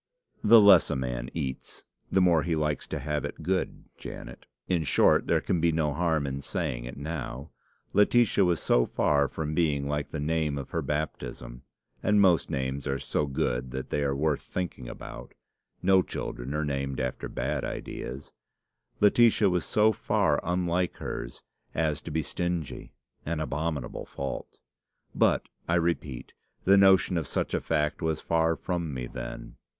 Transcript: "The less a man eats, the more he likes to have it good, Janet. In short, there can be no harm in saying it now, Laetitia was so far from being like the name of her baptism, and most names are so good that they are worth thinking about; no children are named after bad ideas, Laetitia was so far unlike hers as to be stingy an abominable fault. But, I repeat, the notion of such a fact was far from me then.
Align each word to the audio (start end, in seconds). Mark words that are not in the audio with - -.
"The 0.43 0.59
less 0.59 0.89
a 0.89 0.95
man 0.95 1.29
eats, 1.31 1.83
the 2.11 2.21
more 2.21 2.41
he 2.41 2.55
likes 2.55 2.87
to 2.87 2.97
have 2.97 3.23
it 3.23 3.43
good, 3.43 3.83
Janet. 3.99 4.47
In 4.67 4.83
short, 4.83 5.27
there 5.27 5.41
can 5.41 5.61
be 5.61 5.71
no 5.71 5.93
harm 5.93 6.25
in 6.25 6.41
saying 6.41 6.85
it 6.85 6.97
now, 6.97 7.51
Laetitia 7.93 8.43
was 8.43 8.59
so 8.59 8.87
far 8.87 9.27
from 9.27 9.53
being 9.53 9.87
like 9.87 10.09
the 10.09 10.19
name 10.19 10.57
of 10.57 10.71
her 10.71 10.81
baptism, 10.81 11.61
and 12.01 12.19
most 12.19 12.49
names 12.49 12.87
are 12.87 12.97
so 12.97 13.27
good 13.27 13.69
that 13.69 13.91
they 13.91 14.01
are 14.03 14.15
worth 14.15 14.41
thinking 14.41 14.89
about; 14.89 15.35
no 15.83 16.01
children 16.01 16.55
are 16.55 16.65
named 16.65 16.99
after 16.99 17.29
bad 17.29 17.63
ideas, 17.63 18.31
Laetitia 19.01 19.51
was 19.51 19.65
so 19.65 19.91
far 19.91 20.39
unlike 20.43 20.95
hers 20.95 21.43
as 21.75 22.01
to 22.01 22.09
be 22.09 22.23
stingy 22.23 22.91
an 23.23 23.39
abominable 23.39 24.07
fault. 24.07 24.57
But, 25.13 25.47
I 25.67 25.75
repeat, 25.75 26.33
the 26.65 26.75
notion 26.75 27.17
of 27.17 27.27
such 27.27 27.53
a 27.53 27.61
fact 27.61 28.01
was 28.01 28.19
far 28.19 28.55
from 28.55 28.95
me 28.95 29.05
then. 29.05 29.57